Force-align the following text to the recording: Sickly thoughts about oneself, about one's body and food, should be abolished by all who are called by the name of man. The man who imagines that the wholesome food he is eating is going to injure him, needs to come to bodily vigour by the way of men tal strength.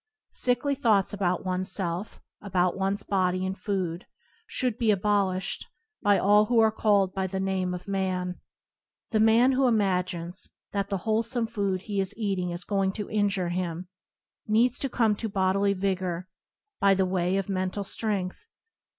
Sickly 0.31 0.73
thoughts 0.73 1.13
about 1.13 1.45
oneself, 1.45 2.19
about 2.41 2.75
one's 2.75 3.03
body 3.03 3.45
and 3.45 3.55
food, 3.55 4.07
should 4.47 4.79
be 4.79 4.89
abolished 4.89 5.67
by 6.01 6.17
all 6.17 6.45
who 6.45 6.57
are 6.59 6.71
called 6.71 7.13
by 7.13 7.27
the 7.27 7.39
name 7.39 7.71
of 7.75 7.87
man. 7.87 8.39
The 9.11 9.19
man 9.19 9.51
who 9.51 9.67
imagines 9.67 10.49
that 10.71 10.89
the 10.89 10.97
wholesome 11.05 11.45
food 11.45 11.83
he 11.83 11.99
is 11.99 12.17
eating 12.17 12.49
is 12.49 12.63
going 12.63 12.93
to 12.93 13.11
injure 13.11 13.49
him, 13.49 13.89
needs 14.47 14.79
to 14.79 14.89
come 14.89 15.15
to 15.17 15.29
bodily 15.29 15.73
vigour 15.73 16.27
by 16.79 16.95
the 16.95 17.05
way 17.05 17.37
of 17.37 17.47
men 17.47 17.69
tal 17.69 17.83
strength. 17.83 18.47